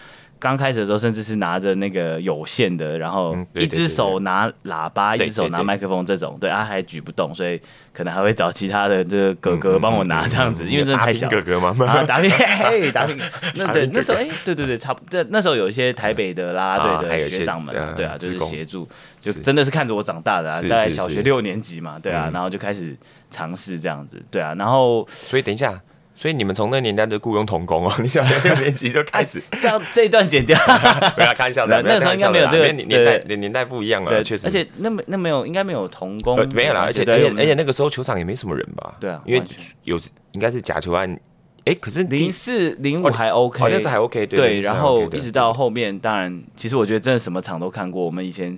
[0.44, 7.58] 刚开始的时候，甚至是拿着那个有线的，然后一只手拿喇叭，一只手拿麦克风这种，对啊，还举不动，所以
[7.94, 11.30] 可能还会找其他的这个哥哥帮我拿这样子，因为真的太小。
[11.30, 11.74] 哥哥吗？
[11.88, 13.18] 啊， 打拼，嘿，打拼。
[13.56, 15.26] 那对，那时候哎，对对对，差不多。
[15.30, 18.86] 那时候有一些台北的啦啦队的学长们，对啊，就是协助，
[19.22, 22.98] 就真的是看着我长大的，大概小学六年级嘛，对啊，然后就开始。
[23.36, 25.82] 尝试这样子，对啊，然后所以等一下，
[26.16, 30.56] 所以你们从那年代就雇佣童工哦， 你小学六年级就开始，这样这一段剪掉，
[31.16, 39.44] 不要开玩笑的，那个时候应该没有这个年代，年年代不一样了，确实，而且那没那没有，应该没有童工，没有啦，而且而且而且那个时候球场也没什么人吧，对啊，因为
[39.84, 40.00] 有
[40.34, 41.20] 应该是假球案，
[41.66, 48.56] 哎，可是零四零五还 OK，好像是还 OK，对，然后一直到后面，当然，其实我觉得真的什么场都看过，我们以前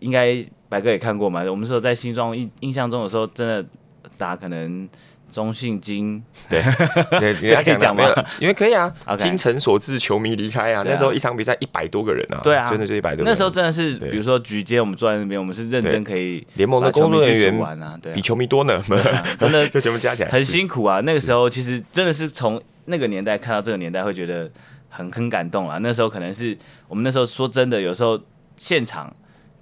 [0.00, 3.64] 应该白哥也看过嘛，我们那时候在新庄印印象中的时候，真的。
[4.18, 4.86] 打可能
[5.32, 6.62] 中信金，对
[7.18, 8.14] 对，你要讲没有？
[8.38, 10.82] 因为可以啊，精诚所至，球迷离开啊。
[10.86, 13.24] 那时候一场比赛一百多个人啊，对啊，真的就一百多。
[13.24, 18.80] 那时候真的是，比如说举街，我们坐在那边，我们是认真可以联盟的工作人员玩啊，对，比球迷多呢，
[19.40, 21.00] 真的就全部加起来很辛苦啊。
[21.00, 24.50] 那个时候其实真的是从那个年代看到这个年代，会觉得
[24.90, 25.78] 很很感动啊。
[25.80, 28.20] 那时候可能是我们那时候说真的，有时候
[28.56, 29.12] 现场。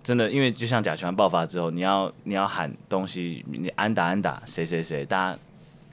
[0.02, 5.38] 真的，因为就像甲醛爆发之后，你要你要喊东西，你安打安打谁谁谁，大家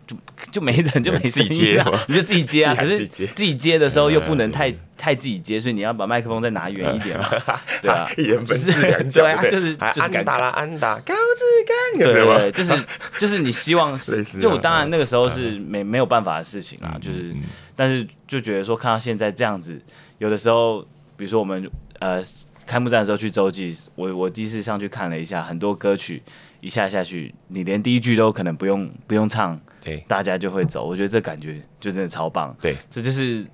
[0.08, 0.16] 就
[0.52, 2.74] 就没人就没声音， 你就自己接啊。
[2.74, 3.78] 可是自己接。
[3.78, 7.28] 的时候又不能太太自己接，所以你要把麦克风再拿远一点嘛。
[7.84, 12.74] 对啊，一人分饰两角，对，就是就是安打啦，安打高志刚，对对， 就是
[13.20, 17.36] 就是你希望是，就当然那个时候是没没有办法的事情啊，就是
[17.76, 19.80] 但是就觉得说看到现在这样子，
[20.18, 20.82] 有的时候
[21.16, 22.24] 比如说我们呃。
[22.66, 26.22] 开幕战的时候去洲际，我我第一次上去看了一下，很多歌曲
[26.60, 30.86] 一下下去，你连第一句都可能不用不用唱，对，大家就会走。
[30.86, 32.54] 我觉得这感觉就真的超棒。
[32.60, 33.46] 对，这就是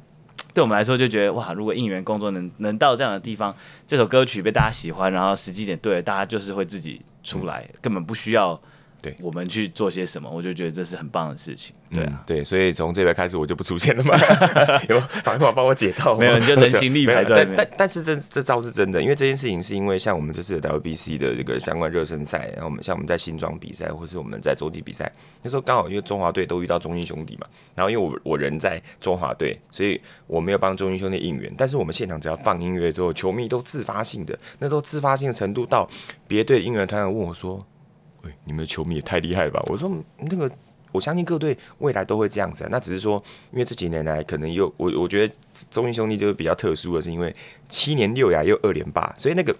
[0.53, 8.59] 对我们来说就觉得哇，如果应援工作能能到这样的地方，这首歌曲被大家喜欢，然后时机点对了，大家就是会自己出来，嗯、根本不需要。
[9.03, 11.75] 对，我们去做些什么，我就觉得这是很棒的事情。
[11.91, 14.15] 对啊，嗯、对，所以从这边开始我就不出现了嘛，
[14.87, 25.11] 有反正帮我解套，没有你就能行力排在但但但是这这倒是真的，因为这件事情是因为像我们这次的 WBC 的这个相关热身赛，然后我们像我们在新庄比赛，或是我们在洲际比赛，
[25.41, 35.85] 那时候刚好因为中华队都遇到中英兄弟嘛，然后因为我我人在中华队，所以我没有帮中英兄弟应援，但是我们现场只要放音乐之后，球迷都自发性的，那时候自发性的程度到
[36.25, 37.63] 别队的应援团问我说。
[38.45, 39.63] 你们的球迷也太厉害了吧！
[39.67, 40.49] 我说那个，
[40.91, 42.69] 我相信各队未来都会这样子啊。
[42.71, 45.33] 那只是说，因为这几年来可能又我我觉得
[45.69, 47.35] 中英兄弟就是比较特殊的是，因为
[47.69, 49.55] 七年六亚又二连霸，所以那个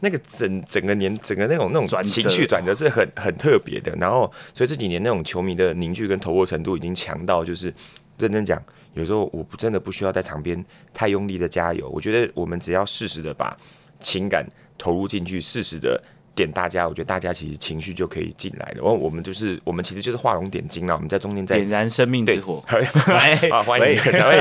[0.00, 3.94] 那个整整个年整个那种那种情绪转折是很很特别的。
[3.96, 7.72] 然后，所以这几年那种球迷的凝聚跟投入程度已经强到，就是
[8.18, 8.62] 认真讲，
[8.94, 11.88] 有时候我不真的不需要在场边太用力的加油。
[11.88, 13.56] 我觉得我们只要适时的把
[14.00, 14.46] 情感
[14.76, 16.02] 投入进去，适时的。
[16.34, 18.74] 点大家，我觉得大家其实情绪就可以进来了。
[18.78, 20.94] 然后我们就是，我们其实就是画龙点睛了。
[20.94, 22.62] 我们在中间在点燃生命之火。
[22.66, 24.36] 好，欢迎，欢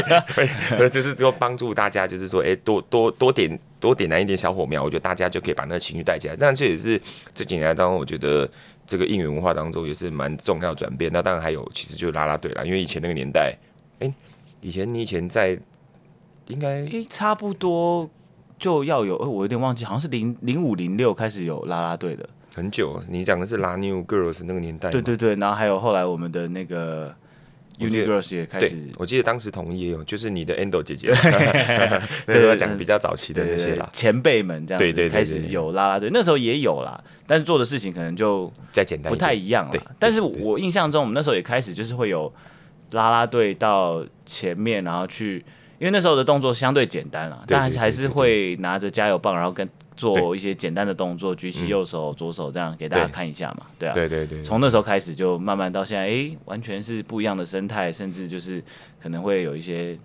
[0.80, 6.36] 迎，就是说帮助大家，就是说，哎，多多多点多点燃一点小火苗，我觉得大家就可以把那个情绪带起来。
[6.36, 7.00] 但这也是
[7.34, 8.50] 这几年来当中，我觉得
[8.88, 11.12] 这个应援文化当中也是蛮重要转变。
[11.14, 13.56] 那当然还有，其实就是啦啦队了，因为以前那个年代，
[14.00, 14.12] 哎，
[14.62, 15.60] 以前你以前在
[16.48, 18.10] 应该差不多。
[18.60, 23.02] 就要有，我有点忘记，好像是零零五零六开始有啦啦队的，很久。
[23.10, 27.14] 你讲的是拉 New Girls 那个年代，对对对，然后还有后来我们的那个
[27.80, 28.90] Uni Girls 也开始。
[28.98, 31.12] 我记得当时统一也有，就是你的 Endo 姐姐，
[32.28, 39.96] 那个讲比较早期的那些啦，前辈们这样子，对对开始有啦啦队，那时候也有啦，但是做的事情可能就再简单，不太一样了。
[40.00, 42.32] 但是我印象中，我们那时候也开始就是会有
[42.92, 45.44] 啦啦队到前面，然后去。
[45.80, 54.42] 因为那时候的动作相对简单了，但还是会拿着加油棒，然后跟做一些简单的动作，举起右手、左手这样给大家看一下嘛，对啊，对对对。
[54.42, 58.64] 从那时候开始就慢慢到现在，哎，完全是不一样的生态，甚至就是
[59.02, 59.98] 可能会有一些。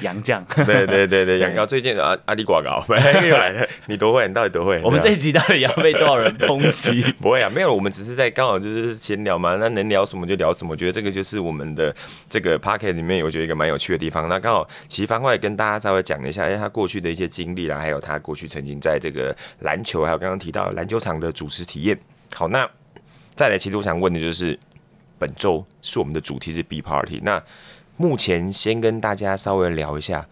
[0.00, 2.84] 洋将，对对对 对，洋将最近阿阿里广告
[3.22, 4.26] 又来了，你多会？
[4.26, 4.80] 你到底多会？
[4.82, 7.02] 我们这一集到底要被多少人抨击？
[7.22, 10.72] 不会啊，没有，我们只是在刚好就是闲聊嘛，那能聊什么就聊什么。
[10.72, 11.94] 我觉得这个就是我们的
[12.28, 14.28] 这个 podcast 里面，我觉得一个蛮有趣的地方。
[14.28, 21.96] 那刚好，其实方块也跟大家稍微讲一下，因为他过去的一些经历啦，还有他过去曾经在这个篮球，还有刚刚提到篮球场的主持体验。
[22.34, 22.68] 好，那
[23.36, 24.58] 再来，其实我想问的就是，
[25.18, 27.40] 本周是我们的主题是 B Party，那。
[27.96, 30.26] 目前先跟大家稍微聊一下，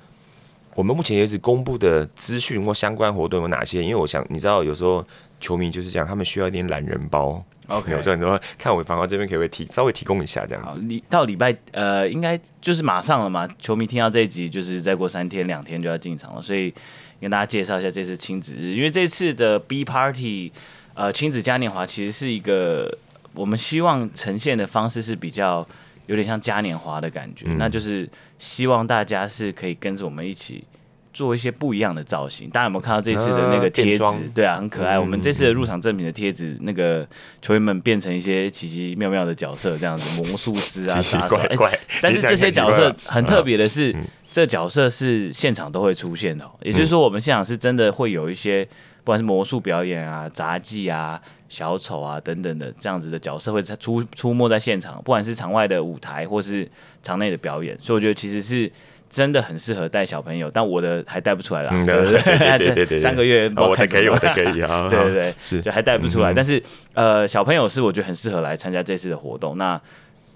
[0.75, 3.83] 我们目前为止公布的资讯或相关活动有哪些？
[3.83, 5.05] 因为我想你知道，有时候
[5.39, 7.45] 球迷就是这样，他们需要一点懒人包。
[7.69, 10.79] OK，有时候你说看我方块这边可不可以提稍微提供一下这样子。
[10.81, 13.49] 你到礼拜呃，应该就是马上了嘛。
[13.61, 16.75] 球迷听到这一集，就是再过三天两天就要进场了，所以
[17.21, 18.75] 跟大家介绍一下这次亲子日。
[18.75, 20.53] 因为这次的 B Party
[20.95, 22.99] 呃亲子嘉年华其实是一个
[23.35, 25.65] 我们希望呈现的方式是比较。
[26.13, 28.07] 有点像嘉年华的感觉，嗯、那就是
[28.39, 30.63] 希望大家是可以跟着我们一起
[31.11, 32.51] 做一些不一样的造型。
[32.51, 34.03] 大家有没有看到这次的那个贴纸？
[34.03, 34.97] 啊、对啊，很可爱。
[34.97, 37.09] 嗯、我们这次的入场赠品的贴纸，那个
[37.41, 41.37] 球员们变成一些奇奇妙妙的角色，这样子，魔术师啊， 杀手。
[41.37, 46.47] 欸、但是这些角色很特别的是，嗯、这角色是现场都会出现的。
[46.61, 48.69] 也就是说，我们现场是真的会有一些，
[49.05, 51.21] 不管是魔术表演啊、杂技啊。
[51.53, 56.67] 小丑啊，等等的这样子的角色会出出没在现场，不管是场外的舞台或是
[57.03, 58.73] 场内的表演，所以我觉得其实是
[59.11, 62.87] 真的很适合带小朋友，但我的还带不出来啦，嗯、对不对？
[62.87, 66.63] 对三个月我才可以，我才可以啊，对对对，是就还带不出来，嗯、但是
[66.95, 69.59] 呃，小朋友是我觉得很适合来参加这次的活动。
[69.59, 69.79] 那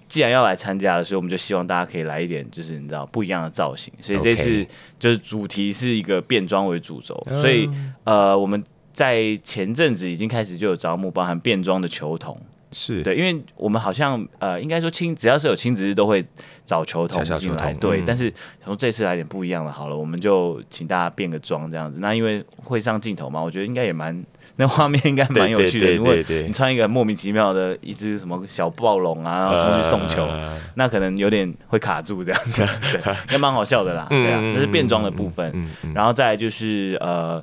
[0.07, 3.93] 既然要来参加了，所以我们就希望大家可以来一点，就是你知道不一样的造型。
[3.99, 4.65] 所以这次
[4.97, 7.69] 就是主题是一个变装为主轴，嗯、所以
[8.03, 8.63] 呃，我们。
[8.93, 12.35] 在前阵子已经开始就有招募，包含变装的球童，
[12.71, 16.23] 是对，因为我们好像呃，应该说亲，只要是有亲子日都会
[16.65, 18.01] 找球童进来，对。
[18.01, 21.99] 嗯、但是从这次来点不一样的，好了，我们就请大家变个装这样子。
[22.01, 24.21] 那因为会上镜头嘛，我觉得应该也蛮，
[24.57, 25.95] 那画面应该蛮有趣的。
[25.95, 34.05] 如果你穿一个莫名其妙的一只什么小暴龙啊，然后冲去送球，呃、那可能有点会卡住这样子， 对，也蛮好笑的啦。
[34.09, 37.41] 对啊，这是变装的部分，然后再来就是呃。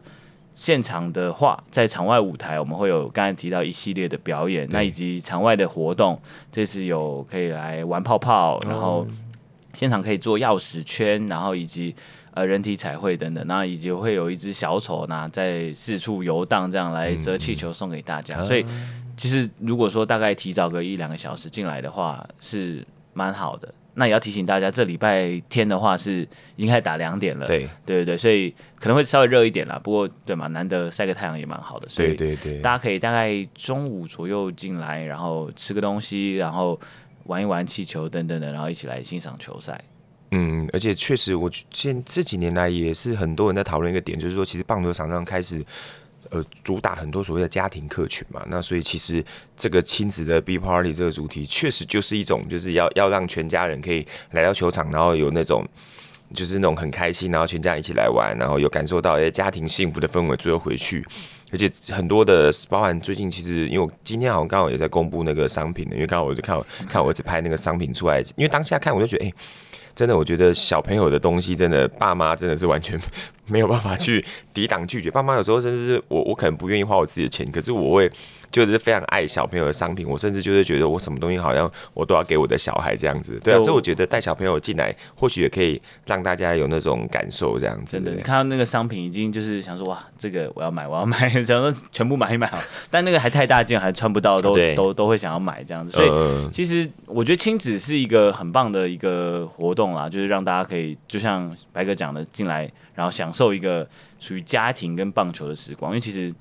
[0.54, 6.20] 现场的话，在场外舞台我们会有刚才提到一系列的表演，那以及场外的活动，
[6.52, 9.06] 这次有可以来玩泡泡，然后
[9.74, 11.94] 现场可以做钥匙圈，然后以及
[12.32, 18.64] 呃人体彩绘等等，那以及会有一只小丑呢在四处游荡，这样来折气球送给大家，嗯、所以
[19.16, 23.74] 其实如果说大概提早个一两个小时进来的话，是蛮好的。
[23.94, 26.22] 那也要提醒大家，这礼拜天的话是
[26.56, 27.46] 已经开始打两点了。
[27.46, 29.80] 对对对对，所以可能会稍微热一点啦。
[29.82, 31.88] 不过对嘛，难得晒个太阳也蛮好的。
[31.88, 36.78] 所以对对对，大家可以大概中午左右进来，然后吃个东西，然后
[37.24, 39.80] 玩一玩气球等等的，然后一起来欣赏球赛。
[40.32, 45.64] 嗯，而且确实，我现这几年来也是很多人在讨论一个点，就是说，其实棒球场上开始。
[46.30, 49.24] 呃，主打很多所谓的家庭客群嘛，那所以其实
[49.56, 55.66] 这个亲子的 B Party 这个主题，确实就是一种就是要要让全家人可以来到球场，然后有那种
[56.34, 61.04] 就是那种很开心，然后全家一起来玩，然后有感受到一些家庭幸福的氛围，最后回去。
[61.52, 69.32] 而且很多的，包含最近其实，因为我今天好像刚好也在公布那个商品的，因为刚好我就看我看我儿子拍那个商品出来，因为当下看我就觉得，哎、
[69.94, 72.98] 真的，我觉得小朋友的东西，真的爸妈真的是完全。
[73.46, 78.10] 没有办法去抵挡拒绝，爸妈有时候甚至是我，我可能不愿意花我自己的钱，可是我会
[78.54, 87.96] 就是非常爱小朋友的商品，我甚至就是觉得我什么东西好像我都要给我的小孩这样子，对啊，所以我觉得带小朋友进来，或许也可以让大家有那种感受这样子。
[87.96, 95.90] 真的，你看到那个商品已经就是想说哇，这个我要买，我要买， 想说全部买一买好，但那个还太大件，还穿不到，都都都会想要买这样子。
[95.90, 102.70] 所以其实我觉得亲子是一个很棒的一个活动啦，就是让大家可以就像白哥讲的进来。
[102.96, 103.84] 然后享受一个
[104.20, 106.32] 属于家庭跟棒球的时光，因为其实，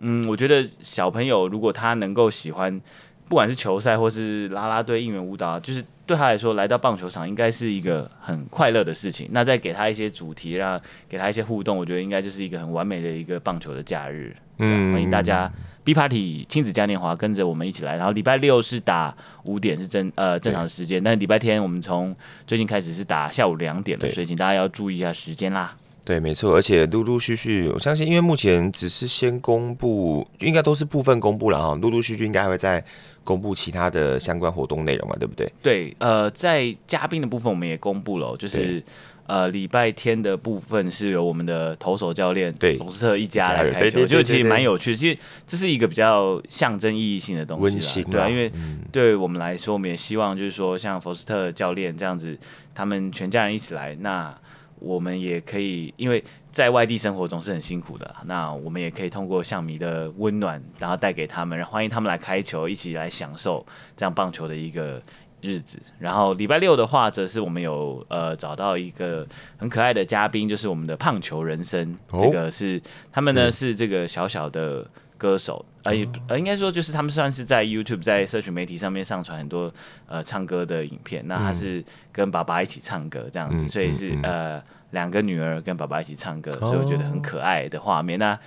[0.00, 2.80] 嗯，我觉得小朋友如果他能够喜欢，
[3.28, 9.28] 不管是球赛或是啦啦队、应援舞蹈，就是对他来说，来到棒球场应该是一个很快乐的事情。
[9.32, 14.34] 那再给他一些主题，让给他一些互动，我觉得应该就是一个很完美的一个棒球的假日。
[14.58, 15.52] 嗯，欢迎大家
[15.84, 17.96] B Party 亲子嘉年华跟着我们一起来。
[17.96, 25.76] 然后礼拜六是打五点是正呃正常的时间，但是礼拜天我们从最近开始是打下午两点的，所以请大家要注意一下时间啦。
[26.08, 32.82] 对，没错，而且陆陆续续，我相信，因为目前只是先公布，应该都是部分公布了哈，陆陆续续应该还会再
[33.22, 35.52] 公布其他的相关活动内容嘛，对不对？
[35.62, 38.82] 对，呃，在嘉宾的部分我们也公布了，就是
[39.26, 48.50] 呃礼拜天的部分是由我们的投手教练对冯斯特一家来开球，我觉得其实蛮有趣的，其实这是一个比较象征意义性的东西，温馨，对啊，因为
[48.90, 52.38] 对我们来说，我们也希望就是说像冯斯特教练这样子，
[52.74, 54.34] 他们全家人一起来那。
[54.80, 63.64] 我们也可以，因为在外地生活总是很辛苦的，那我们也可以通过象迷的温暖，然后带给他们，然后欢迎他们来开球，一起来享受
[63.96, 65.02] 这样棒球的一个
[65.40, 65.80] 日子。
[65.98, 72.80] 然后礼拜六的话，则是我们有呃找到一个很可爱的嘉宾，就是我们的胖球人生，哦、这个是
[73.12, 74.88] 他们呢是，是这个小小的
[75.18, 75.92] 歌手，呃
[76.28, 79.70] 呃应该说就是他们算是在 YouTube 在社群媒体上面上传很多
[80.06, 84.62] 呃唱歌的影片，那他是跟爸爸一起唱歌这样子，嗯、所以是、嗯嗯、呃。
[84.92, 88.18] 两个女儿跟爸爸一起唱歌，所以我觉得很可爱的画面。
[88.18, 88.38] 那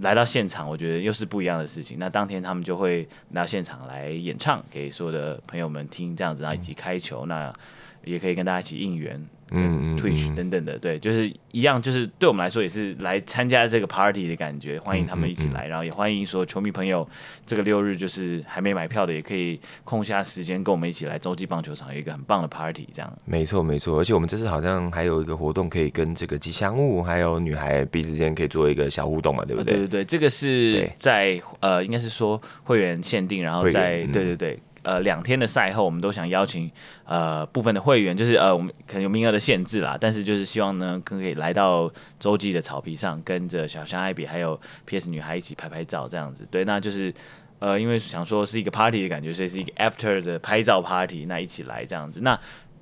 [0.00, 1.96] 来到现场，我觉得又是不一样的事情。
[1.98, 7.24] 那当天他们就会来到现场来演唱给所有的朋友们听，这样子，然后一起开球。
[7.24, 7.50] 那
[8.04, 9.26] 也可以跟大家一起应援。
[9.50, 17.08] 嗯，Twitch 等等的，对，就是一样，就是对我们来说也是来参加这个 party 的感觉，欢迎他们一起来，然后也欢迎所有球迷朋友，
[17.46, 23.12] 这个六日就是还没买票的，也可以空下时间跟我们一起来洲际棒球场有一个很棒的 party，这样。
[23.24, 29.76] 没错没错，而且我们这次好像还有一个活动，可以跟这个吉祥物还有女孩彼此之间可以做一个小互动嘛，对不对？
[29.76, 34.58] 对对对，这个是在呃，应该是说会员限定，然后在对对对。
[34.86, 36.70] 呃，两天的赛后，我们都想邀请
[37.04, 46.46] 呃部分的会员，就是呃我们可能有名额的限制啦，但是就是希望呢，可以来到洲际的草皮上，跟着小香、艾比还有 PS 女孩一起拍拍照，这样子。
[46.52, 47.12] 对，那就是
[47.58, 52.20] 呃因为想说是一个 party 的感觉，所以是一个 after 的拍照 party，那一起来这样子。
[52.22, 52.38] 那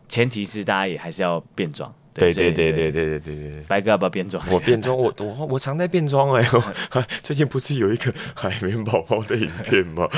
[0.06, 1.90] 前提是大家也还是要变装。
[2.14, 4.42] 对对对对对对对对，白哥要不要变装？
[4.50, 6.48] 我变装，我我我常在变装哎。
[7.22, 10.08] 最近不是有一个海绵宝宝的影片吗？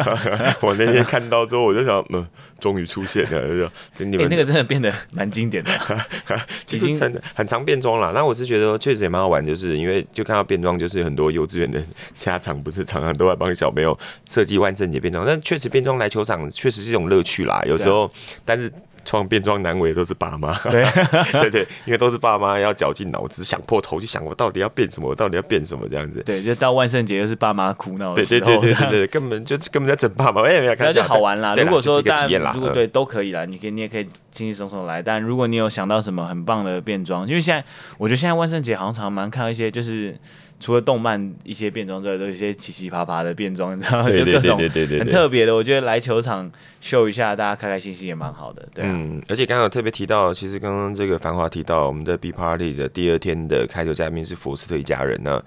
[0.60, 2.26] 我那天看到之后，我就想，嗯，
[2.60, 5.70] 终于出现了，就你们那个真的变得蛮经典的，
[6.66, 8.12] 其实真的很常变装啦。
[8.14, 11.82] 那我是觉得确实也蛮好玩，就是因为就看到变装，就是很多幼稚园的
[12.14, 17.62] 家长不是常常都在帮小朋友设计万圣节变装，但确实变装来球场确实是一种乐趣啦。
[17.66, 18.10] 有时候，
[18.44, 18.70] 但是。
[19.08, 20.84] 创变装难为都是爸妈， 对
[21.32, 26.22] 对对，因为都是爸妈要绞尽脑汁想破头去想我到底要变什么，我到底要变什么这样子。
[26.26, 30.42] 对，就到万圣节又是爸妈苦恼的时候，对对对对对，根本就根本在整爸妈。
[30.42, 31.54] 哎，没有看，那就好玩啦。
[31.54, 35.00] 如果说大家如果对都可以啦，你可以你也可以轻轻松松来。
[35.00, 37.64] 但如果你有想到什么很棒的变装，因为现在
[37.96, 40.14] 我觉得现在万圣节好像常常蛮看到一些就是。
[40.60, 44.10] 除了动漫一些变装之外，都有一些奇奇葩葩的变装，你知道吗？
[44.10, 45.54] 就各种很特别的。
[45.54, 48.68] 我觉得来球场秀一下，大家开开心心也蛮好的。
[48.74, 55.42] 对、啊、嗯，而且刚刚有特别提到，其实刚刚这个繁华提到我们的 B Party 的第二天的开球嘉宾是佛斯特一家人呢。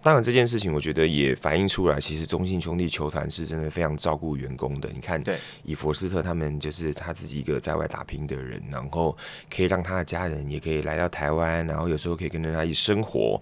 [0.00, 4.88] 当然这件事情，我觉得也反映出来，其实中信兄弟球团是真的非常照顾员工的。
[4.94, 9.14] 你看，对，以佛斯特他们就是他自己一个在外打拼的人，然后
[9.54, 13.38] 可以让他的家人也可以来到台湾，然后有时候可以跟着他一起生活。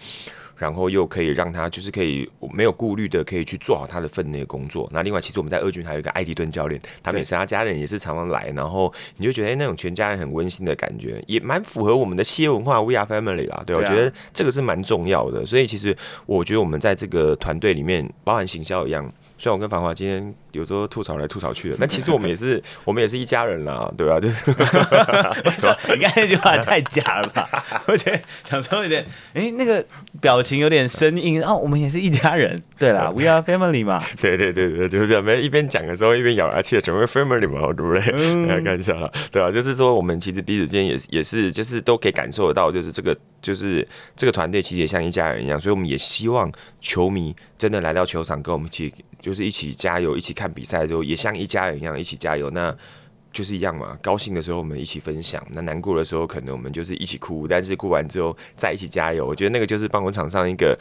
[0.57, 4.89] 然后又可以让他就是可以没有顾虑的可以去做好他的分内工作。
[4.93, 13.63] 那另外，其实我们在二军还有一个艾迪顿教练，他们也是他家人也是常常来，然后你就觉得哎，那种全家人很温馨的感觉，也蛮符合我们的企业文化，We are family 啦。
[13.67, 15.45] 对，我觉得这个是蛮重要的。
[15.45, 15.97] 所以其实
[16.27, 19.13] 我觉得我们在这个团队里面，包含行销一样。
[19.39, 24.19] 虽然我跟繁华今天有时候吐槽来吐槽去的，但其实我们也是，我们也是一家人啦，对吧？
[24.19, 27.47] 就是，你刚才那句话太假了吧？
[27.87, 29.85] 而且想说有点，哎、欸，那个
[30.21, 31.55] 表情有点生硬哦。
[31.55, 34.03] 我们也是一家人，对啦，We are family 嘛。
[34.21, 35.23] 对对对对，就是这样。
[35.23, 38.13] 没一边讲的时候一边咬牙切齿，成为 family 嘛，对不对？
[38.15, 39.51] 嗯、来看一下了，对吧？
[39.51, 46.51] 就是说我们其实彼此之间也是也是，就是都可以感受得到，就是这个就是这个团队其实也像一家人一样，所以我们也希望
[46.87, 48.95] 球迷真的来到球场跟我们一起。
[49.19, 52.51] 就是一起加油，一起看比赛的时候，也像一家人一样一起加油。
[52.51, 52.73] 那
[53.33, 53.99] 就是一样嘛。
[54.03, 57.49] 高兴的时候我们一起分享，那难过的时候可能我们就是一起哭。
[57.49, 60.79] 但是哭完之后再一起加油，我觉得那个就是棒球场上一个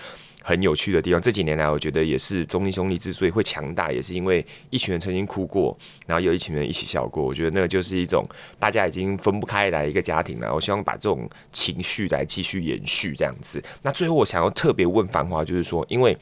[0.48, 1.20] 很有趣的地方。
[1.20, 5.76] 这几年来，我觉得也是中英兄弟之所以会强大，也是因为一群人曾经哭过，
[6.06, 7.24] 然后有一群人一起笑过。
[7.24, 8.24] 我觉得那个就是一种
[8.60, 10.54] 大家已经分不开来一个家庭了。
[10.54, 13.60] 我希望把这种情绪来继续延续这样子。
[13.82, 16.16] 那最后我想要特别问繁华，就是说，因为。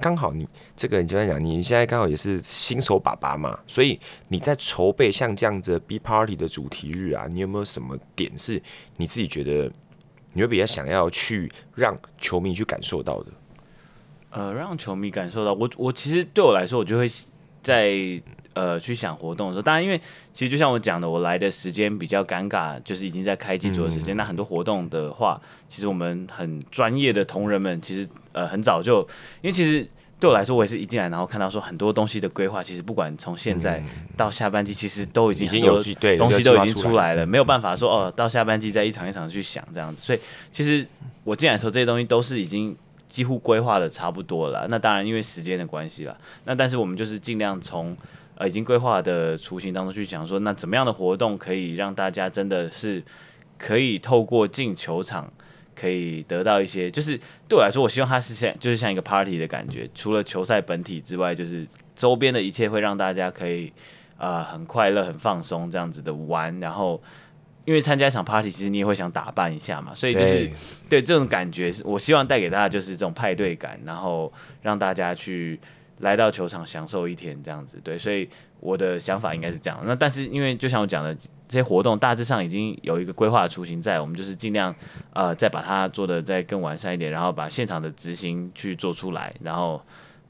[0.00, 0.44] 刚好你
[0.74, 8.60] 这个，你就在讲，你现在刚好也是新手爸爸嘛，所以你在筹备像这样子 B Party 的主题日啊，你有没有什么点是
[8.96, 9.70] 你自己觉得
[10.32, 13.26] 你会比较想要去让球迷去感受到的？
[14.32, 17.06] 呃，让球迷感受到，我我其实对我来说，我就会
[17.62, 18.20] 在
[18.54, 20.00] 呃去想活动的时候，当然因为
[20.32, 24.14] 其实就像我讲的，我来的时间比较尴尬，就是已经在开机做的时间。
[24.14, 28.08] 嗯、那很多活动的话，其实我们很专业的同仁们，其实。
[28.34, 29.00] 呃，很早就，
[29.42, 29.86] 因为其实
[30.18, 33.84] 对我来说，我也是一进来，然后看到说很多东西的规划，其实不管从现在
[34.16, 35.72] 到下半季，其实都已经很多
[36.16, 40.00] 东西都已经出来了，没有办法说哦，到下半季再一场一场去想这样子。
[40.00, 40.20] 所以
[40.50, 40.82] 其实
[41.24, 42.74] 我进来的时候，这些东西都是已经
[43.12, 44.66] 几乎规划的差不多了。
[44.68, 47.96] 那当然因为时间的关系啦，那但是我们就是尽量从
[48.36, 53.02] 呃已经规划的雏形当中去想说，那怎么样的活动可以让大家真的是
[53.58, 55.30] 可以透过进球场。
[55.74, 59.88] 可以得到一些，就是对我来说，我希望它是像，就是像一个 party 的感觉。
[59.94, 63.72] 除了球赛本体之外，就是周边的一切会让大家可以
[64.18, 66.60] 呃很快乐、很放松这样子的玩。
[66.60, 67.02] 然后，
[67.64, 70.52] 因为参加一场 party，其实你也会想打扮一下嘛，所以就是对，
[70.88, 74.32] 对这种感觉，是我希望带给大家就是这种派对感，然后
[74.62, 75.58] 让大家去
[75.98, 77.80] 来到球场享受一天这样子。
[77.84, 78.28] 对，所以
[78.60, 79.80] 我的想法应该是这样。
[79.84, 81.16] 那但是因为就像我讲的。
[81.48, 84.74] 这些活动大致上已经有一个规划的雏形在，我们就是尽量
[85.12, 89.84] 呃再把它做的再更完善一点，然后把现场的执行去做出来，然后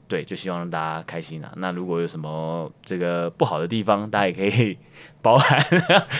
[0.07, 1.51] 对，就希望让大家开心啊。
[1.57, 4.77] 那如果有什么这个不好的地方，大家也可以
[5.23, 5.59] 包涵，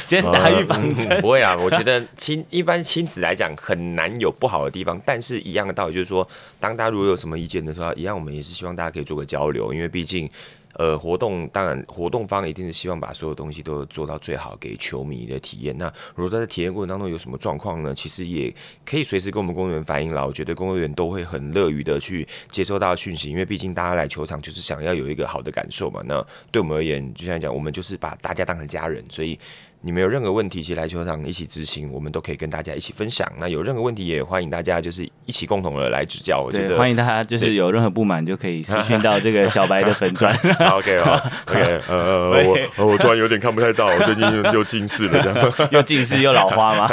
[0.03, 1.09] 先打预防针。
[1.09, 1.21] 呃嗯。
[1.21, 6.27] 不会啊，我觉得亲一般亲子来讲很难有不好的地方，但是一样的道理就是说，
[6.59, 10.29] 当大家如果有什么意见的时候，一样我们也是希望大家可以做个交流，因为毕竟。
[10.73, 15.77] 呃，活动当然，活动方一定是希望把所有东西都做到最好，给球迷的体验。
[15.77, 17.93] 那如果在体验过程当中有什么状况呢？
[17.93, 18.53] 其实也
[18.83, 20.25] 可以随时跟我们工作人员反映啦。
[20.25, 26.01] 我觉得工作人员都会很乐于的去接收到讯息，因为毕竟大家来球场就是想要有一个好的感受嘛。
[26.05, 29.39] 那对我们而言，就像讲，我们就是把大家当成家人，所以。
[29.85, 33.29] 你们有任何问题，其实来球场一起执行，我们都可以跟大家一起分享。
[33.37, 36.41] 那有任何问题，也欢迎大家就是一起共同的来指教。
[36.41, 40.33] 我觉得 欢迎大家就是有任何不满，就可以私讯到这个小白的粉专。
[40.71, 41.15] OK 好
[41.49, 42.29] OK 呃，
[42.77, 44.23] 我 我突然有点看不太到，我最近
[44.53, 46.87] 又近视了，这样又近视又老花吗？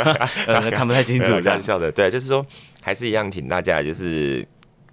[0.49, 1.93] 呃，看不太清楚，开玩笑的。
[1.93, 2.45] 对，就是说
[2.83, 4.45] 还是一样，请大家就是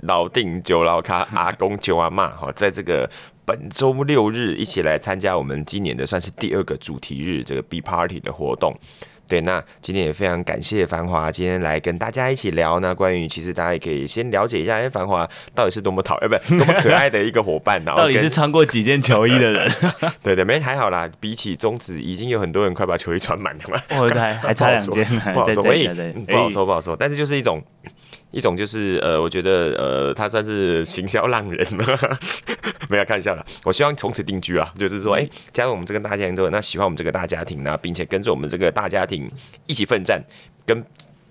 [0.02, 3.10] 老定九老卡阿公九阿妈哈，在这个。
[3.48, 8.78] 本周六日一起来参加我们今年的算是第二个主题日这个 B Party 的活动。
[9.26, 12.82] 对，那今天也非常感谢繁华今天来跟大家一起聊。
[12.82, 15.26] 那关于其实大家也可以先了解一下，哎，繁华
[15.56, 17.82] 到底是多么讨厌，欸、不，多么可爱的一个伙伴。
[17.86, 19.72] 然 后到底是穿过几件球衣的人？
[20.22, 21.10] 对对，没还好啦。
[21.22, 23.82] 比起中指，已经有很多人快把球衣穿满了嘛。
[23.98, 26.95] 哦，对，还差两件， 不好说，不好说，不好说，不好说。
[26.98, 27.64] 但是就是一种。
[28.38, 31.67] 一种就是呃，我觉得呃，他算是行销浪人，
[32.88, 33.43] 没有看一下了。
[33.63, 39.27] 我希望从此定居啊，就是说，哎、欸，加入我们这个大家庭之后，那喜欢我们这个大家庭呢，并且跟着我们这个大家庭
[39.65, 40.21] 一起奋战，
[40.67, 40.85] 跟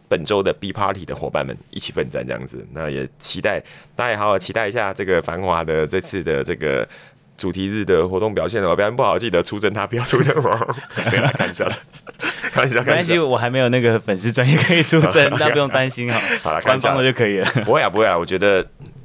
[0.08, 2.66] 本周的 B Party 的伙伴们一起奋战这样子。
[2.72, 3.62] 那也期待
[3.94, 6.88] 大家也好好期待一下这个繁华的这次的这个。
[7.38, 10.74] 主题日的活动表现哦，表现不好记得出征他，不要出征我。
[11.10, 11.76] 不要来看一下了，
[12.52, 16.20] 开玩笑，没关系，我还没有那个粉丝专业可以出征， 大家不用担心哈。
[16.42, 17.46] 好了，官方的就可以了。
[17.64, 18.64] 不会啊，不会啊，我觉得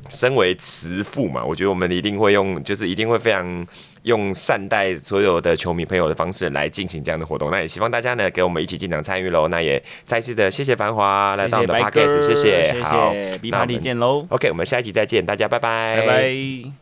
[0.10, 3.66] 身为慈父嘛，我觉得我们一定会用，就是一定会非常
[4.04, 7.52] 用善待所有的球迷朋友的方式来进行这样的活动。
[7.52, 9.48] 那也希望大家呢，给我们一起进场参与喽。
[9.48, 14.26] 那也再次的谢谢繁华来到我们的 Podcast，谢谢，好，比帕里见喽。
[14.30, 16.81] OK，我们下一集再见，大家拜拜，拜拜。